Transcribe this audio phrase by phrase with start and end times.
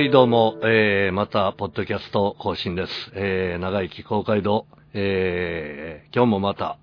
[0.00, 3.12] はい、どうも、えー、また、ポッドキャスト更新です。
[3.12, 6.78] えー、長生き公会堂、えー、今日もまた、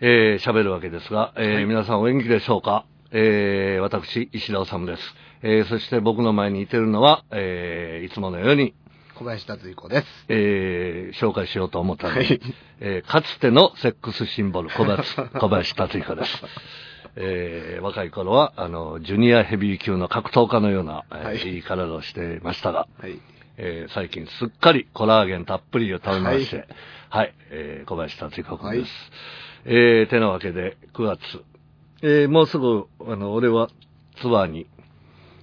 [0.00, 2.86] えー、喋るわけですが、えー皆さんお元気でしょうか？
[3.10, 5.02] えー、私、石田治です。
[5.42, 8.72] えー、そして僕の前にいてるのは、えー、いつものように、
[9.18, 10.06] 小林達彦です。
[10.30, 12.40] えー、紹介しようと思ったので、はい
[12.80, 16.42] えーかつてのセックスシンボル、小林小林達彦です。
[17.16, 23.18] えー若い頃は、あの、ジュニアヘビー級の格闘家のような、えーはいいい体をしていましたが、はい。
[23.58, 26.66] えー最近すっかりコラーゲンたっぷりを食べまして、
[27.08, 28.90] はい、えー小林達彦君です。
[29.64, 31.20] えーてなわけで、9月、
[32.02, 33.68] えーもうすぐ、あの、俺は
[34.20, 34.66] ツアーに、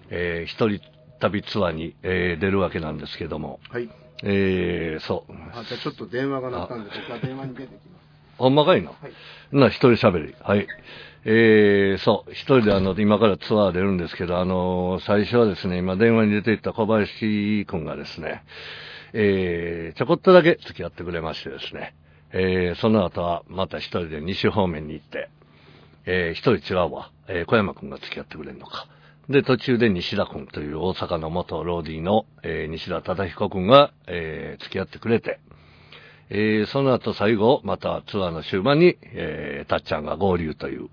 [0.10, 0.80] えー一人
[1.20, 3.90] 旅ツアーに、えー出るわけなんですけども、はい。
[4.24, 5.34] えーそう。
[5.54, 8.04] あ、じゃあちょっと電話が鳴ったんで、僕は電話に出てきます。
[8.38, 8.90] ほんまかいな？
[8.90, 9.56] はい。
[9.56, 10.36] な、一人喋り。
[10.42, 10.68] はい。
[11.26, 18.44] えー、そう、一人であの、今からツアー出るんですけど、あの最初はですね、今電話に出ていった小林くんがですね、
[19.14, 21.96] えー、ちょこっとだけ付き合ってくれましてですね、
[22.32, 25.30] えー、その後はまた一人で西方面に行って、
[26.06, 28.88] えー、一人違うわ、えー、小山くんが付き合ってくれるのか。
[29.30, 35.40] で、途中で西田くんという大阪の元ローディーの、えー、西田忠彦くんが、えー、付き合ってくれて、
[36.36, 40.90] えーその後最後、またツアーの終盤に、えーたっちゃんが合流という、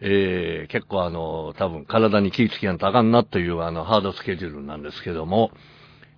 [0.00, 5.50] えー結構あの、多分体に気ぃつけやんとあかんなというあの、ハードスケジュールなんですけども、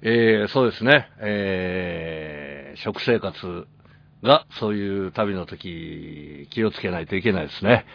[0.02, 3.66] えーそうですね、えー食生活
[4.22, 7.86] がそういう旅の時気をつけないといけないですね。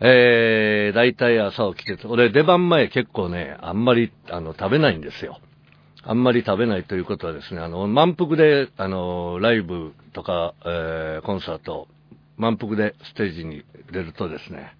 [0.00, 5.38] えー、大体朝起きて、俺出番前結構ね、あんまりあの食べないんですよ。
[6.04, 11.86] あんまり食べないということはですね、あの、満腹で、あの、ライブとか、えーコンサート、
[12.36, 14.72] 満腹でステージに出るとですね、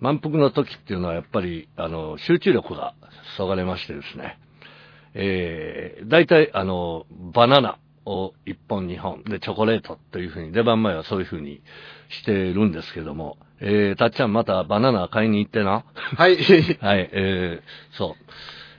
[0.00, 2.94] 満腹の時っていうのはやっぱり、あの、集中力が
[3.36, 4.38] そがれましてですね、
[5.14, 7.04] えー、大体、あの、
[7.34, 11.60] バナナを1本2本、で、チョコレートというふうに、出番前はそういうふうに
[12.08, 15.84] してるんですけども、えー、たっちゃんまたバナナ買いに行ってな？
[16.16, 16.36] はい。
[16.80, 18.32] はい、えー、そう。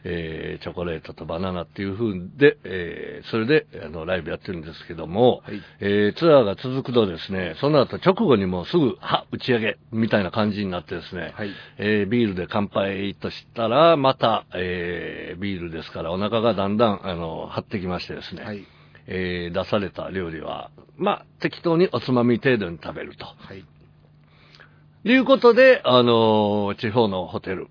[0.04, 18.66] えー、チョコレートとバナナっていう風で、えー、それで、あの、ライブやってるんですけども、はいえー、ツアーが続くとですね、その後直後にもうすぐ、は、打ち上げ、みたいな感じになってですね、はいえー、ビールで乾杯としたら、また、えー、ビールですから、お腹がだんだん、あの、張ってきましてですね、はい。
[19.08, 23.26] えー、出された料理は、まあ、適当におつまみ程度に食べると。
[23.26, 23.66] はい。
[25.06, 27.68] いうことで、あのー地方のホテル、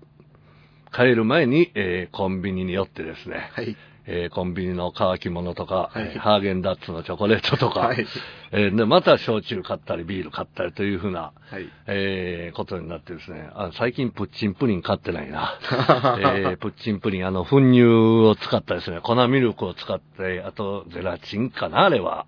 [0.93, 3.75] 帰る前に、えーコンビニに寄ってですね、はい。
[4.05, 8.05] えーコンビニの乾き物とか、はいえーハーゲンダッツのチョコレートとか、はい
[8.51, 11.67] えーで、また焼酎買ったり、ビール買ったりというふうな、はい。
[11.87, 15.53] えーことになってですね、あ最近プッチンプリン買ってないな。
[16.19, 22.25] えープッチンプリン、あの、粉乳を使ったですね、粉ミルクを使って、あと、ゼラチンかな、あれは。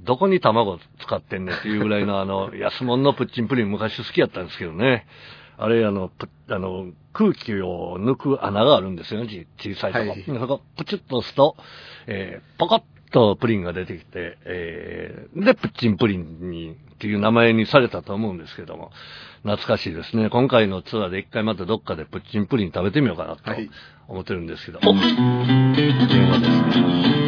[0.00, 5.06] どこに卵使ってんねんっていうぐらいの、あの、安物のプッチンプリン昔好きやったんですけどね。
[5.56, 9.28] あれ、あの、プあの、空気を抜く穴があるんですよね、
[9.58, 10.10] ち小さいとこ。
[10.10, 11.56] はいそこ、プチッと押すと、
[12.06, 12.82] えーポコッ
[13.12, 18.90] とプリンが出てきて、えーで、プッチンプリンに、っていう名前にされたと思うんですけども、
[19.42, 20.30] 懐かしいですね。
[20.30, 23.70] 今回のツアーで一回またどっかでプッチンプリン食べてみようかなとはい
[24.08, 24.78] 思ってるんですけど。
[24.78, 27.23] お電話ですね。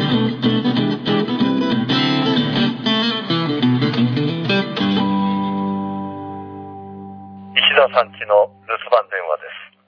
[8.27, 9.79] の留守番電話です。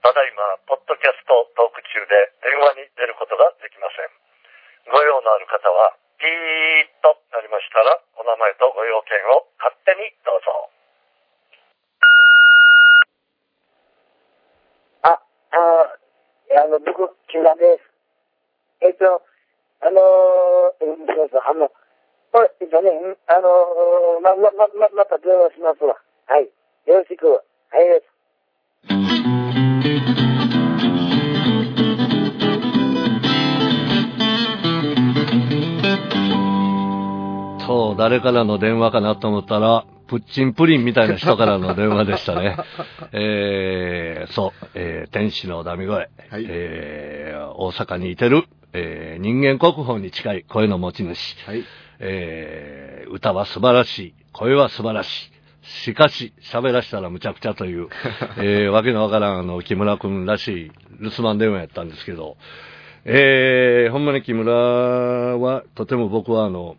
[0.00, 4.10] ただいま、ポッドキャストトーク中で電話に出ることができません。
[4.90, 10.72] ご用のある方は、ピーッとなりましたら、お名前とご用件を勝手にどうぞ。
[15.06, 15.92] あ、あ
[16.64, 17.86] あの、僕、木村です。
[18.80, 19.22] えっと、
[19.84, 21.70] あのー、うんそうそう、あの、
[22.32, 22.90] これ、えっとね、
[23.28, 26.00] あのー、ま、ま、ま、また電話しますわ。
[26.26, 26.48] はい。
[26.86, 27.44] よろしく。
[37.66, 42.58] そう、誰からの電話かなと思ったら、プッチンプリンみたいな人からの電話でしたね。
[43.12, 46.10] えー、そう、えー、天使のダミ声、はい
[46.46, 51.64] えー、大阪にいてる、えー、人間国宝に近い声の持ち主、はい。
[52.00, 55.31] えー、歌は素晴らしい、声は素晴らしい。
[55.62, 57.88] しかし、喋らしたらむちゃくちゃという、
[58.38, 62.36] えー、わけのわからん、あの、木村くんらしい留守番電話やったんですけど、
[63.04, 66.76] えー、ほんまに木村は、とても僕はあの、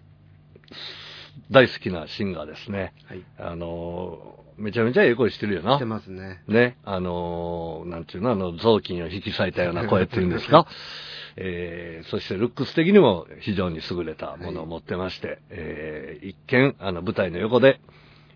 [1.52, 2.94] 大好きなシンガーですね。
[3.08, 3.22] はい。
[3.38, 5.86] あの、めちゃめちゃええ声してるよなして。
[5.86, 6.42] ますね。
[6.48, 6.78] ね。
[6.84, 10.68] あの、なんていうの、あの、雑巾を引き裂いたような声っていうんですか？
[11.36, 17.80] えー、そしてルックス的にも非常に優れたものを持ってまして、えー、一見、あの、舞台の横で、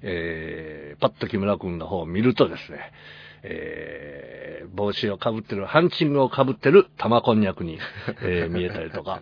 [0.01, 2.79] えー、パッと木村くんの方を見るとですね、
[3.43, 7.79] えー、帽子をかぶってる、ハンチングをかぶってる玉こんにゃくに、
[8.21, 9.21] えー 見えたりとか、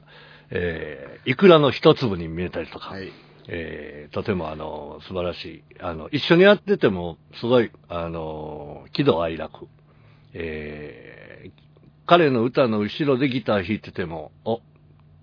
[0.49, 3.11] えー、イクラの一粒に見えたりとか、はい。
[3.47, 5.63] えーとてもあの、素晴らしい。
[5.79, 9.67] あの、一緒にやってても、すごい、あの、喜怒哀楽。
[10.33, 11.25] えー
[12.07, 14.61] 彼の歌の後ろでギター弾いてても、お、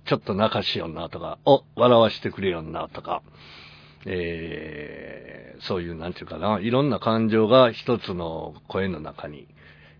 [0.04, 3.22] ちょっと泣かしよんなとか、お、笑わしてくれよんなとか、
[4.06, 9.46] えーそういう、なんていうかな、いろんな感情が一つの声の中に、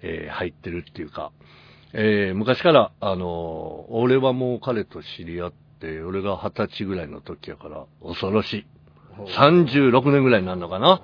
[0.00, 1.31] えー入ってるっていうか、
[1.93, 8.66] えー昔から、あの、俺はもう彼と知り合って、俺が二十歳ぐらいの時やから、恐ろしい。
[9.37, 11.00] 36年ぐらいになるのかな。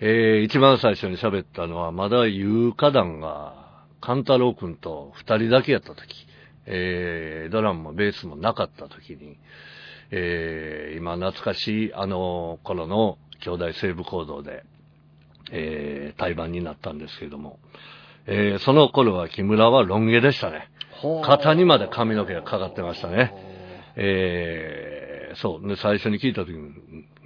[0.00, 3.62] えー一番最初に喋ったのは、まだ有価団が、
[4.02, 6.26] 勘太郎くんと二人だけやった時、
[6.66, 9.38] えードラムもベースもなかった時に、
[10.10, 14.64] えー今懐かしいあの頃の兄弟西部行動で、
[15.50, 17.58] えー対バンになったんですけども、
[18.26, 20.68] えーその頃は木村はロン毛でしたね。
[21.24, 23.32] 肩にまで髪の毛がかかってましたね。
[23.96, 25.68] えーそう。
[25.68, 26.72] で、最初に聞いた時に、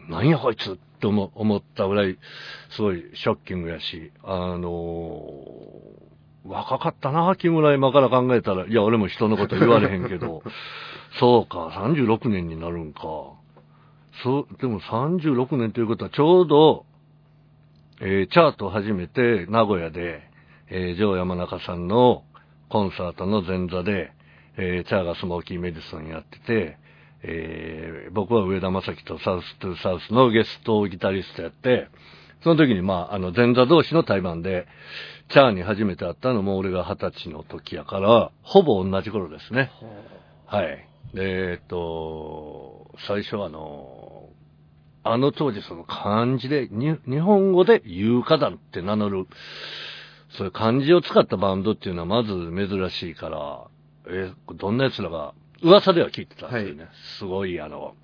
[0.08, 2.16] なんやこいつって思思ったぐらい、
[2.70, 6.08] すごいショッキングやし、あのー
[6.48, 8.66] 若かったな、木村今から考えたら。
[8.66, 10.42] いや、俺も人のこと言われへんけど、
[11.19, 13.00] そうか、36年になるんか。
[14.22, 16.84] そう、でも36年ということはちょうど、
[18.00, 20.22] えーチャートを始めて、名古屋で、
[20.70, 22.25] えー、ジョー山中さんの
[22.69, 24.12] コンサートの前座で、
[24.56, 26.78] えーチャーがスモーキーメディソンやってて、
[27.22, 31.88] えー僕は上田正樹とサウストゥサウスのゲストギタリストやって、
[32.43, 34.66] その時にまあ、あの、前座同士の対バンで、
[35.31, 39.70] チャーに初めて会ったのも俺が二十歳の時やから、ほぼ同じ頃ですね。
[40.46, 40.88] はい。
[41.14, 44.28] でえーっと、最初はあの、
[45.05, 49.26] あの当時その漢字で、に日本語で有価団って名乗る、
[50.31, 53.66] そういう漢字を使ったバンドっていうのはまず珍しいから、
[54.06, 56.88] えーどんな奴らが、噂では聞いてたんですよね。
[57.19, 57.94] すごいあの、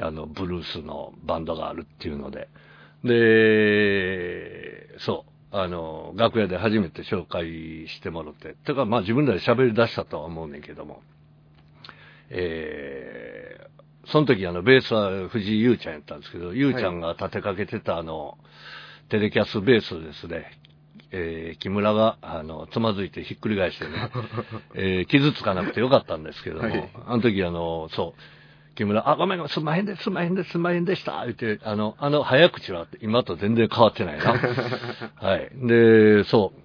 [0.00, 2.48] あの、ブルースのバンドがあるっていうので。
[3.04, 11.02] で、そう、あの、楽屋で初めて紹介してもらって、てかまあ自分らで喋り出したとは思うねんけども、
[12.36, 18.36] えー、その時あの、ベースは藤井優ちゃんやったんですけど、優ちゃんが立てかけてたあの、
[19.08, 20.46] テレキャスベースですね、
[21.12, 24.10] えー、木村が、あの、つまずいてひっくり返してね、
[24.74, 34.34] えー傷つかなくてよかったんですけども、はいあの時あの、そう、木村、あ、ごめんごめん、すんまへんで、すんまへんで、すんまへんでした、言って、あの、あの早口は今と全然変わってないな。
[35.16, 35.50] はい。
[35.54, 36.60] で、そう。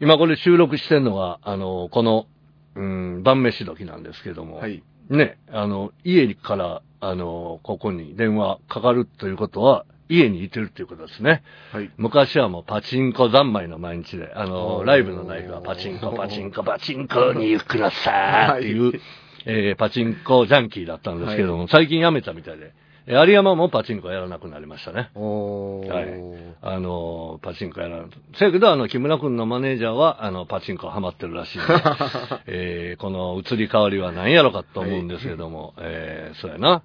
[0.00, 2.26] 今これ収録してんのが、あの、この、
[2.74, 4.82] うん、晩飯時なんですけども、はい。
[5.10, 11.42] ね、あの、家から、あの、ここに電話かかるということは、家にいてるっていうことですね。
[11.72, 11.90] はい。
[11.96, 19.00] 昔はもうパチンコ三昧の毎日で、あの、ライブのナイフはパチンコ、パチンコ、 パチンコにくださいっていう、はい
[19.44, 25.10] えーパチンコジャンキーだったんですけども、最近辞めたみたいで、えー有山もパチンコやらなくなりましたね。
[25.14, 25.88] おー。
[25.88, 26.54] はい。
[26.62, 28.04] あの、パチンコやらな
[28.38, 31.66] せやけど、あの、木村くんのマネージャーは、あの、パチンコハマってるらしいんで、
[32.46, 36.82] えーこの移り変わりは何やろかと思うんですけども、えーそうやな。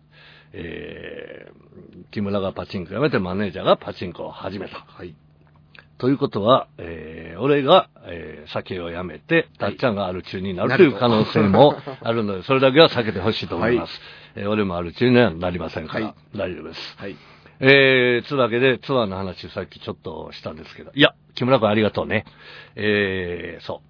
[0.53, 1.67] えー
[2.11, 4.77] 木村がパチンコやめてマネージャーがパチンコを始めた。
[4.87, 5.13] はい。
[5.97, 14.01] ということは、えー俺が、えー酒をやめて、たっちゃんがアル中になるとという可能性も あるので、それだけは避けてほしいと思います。
[14.35, 16.97] えー俺もアル中にはなりませんから、はい大丈夫です。
[16.97, 17.15] はい。
[17.59, 22.25] えー、つうわけで、ツアーの話さっきちょっとしたんですけど、いや、木村君ありがとうね。
[22.75, 23.87] えー、そう。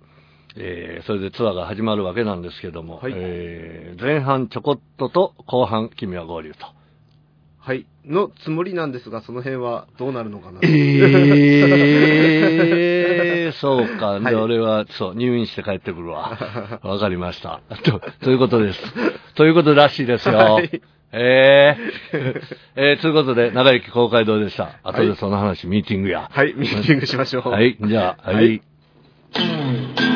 [0.59, 6.76] えー、それでツアーが始まるわけなんですけども、はいえー、前半ちょこっとと後半君は合流と。
[7.67, 7.85] はい。
[8.05, 10.61] のつもりなんですが、その辺はどうなるのかな。
[10.63, 14.05] えー、 そうか。
[14.11, 16.79] はいで、俺は、そう、入院して帰ってくるわ。
[16.81, 17.59] わかりました。
[17.83, 18.81] と、ということです。
[19.35, 20.37] ということらしいですよ。
[20.37, 20.81] はい
[21.11, 22.41] えー、
[22.77, 24.79] えー、ということで、長生き公会堂でした。
[24.83, 26.29] 後でその話、ミーティングや。
[26.31, 27.49] はい、ミーティングしましょう。
[27.49, 28.61] はい、じゃあ、はい。
[29.33, 30.06] はい